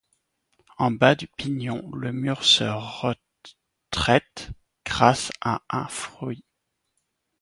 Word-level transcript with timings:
En 0.79 0.89
bas 0.89 1.13
du 1.13 1.27
pignon, 1.27 1.91
le 1.93 2.11
mur 2.11 2.43
se 2.43 2.63
retraite 2.63 4.49
grâce 4.83 5.29
à 5.41 5.61
un 5.69 5.87
fruit. 5.89 6.43